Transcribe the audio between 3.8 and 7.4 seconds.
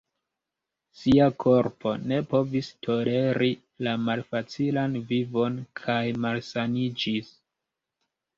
la malfacilan vivon kaj malsaniĝis.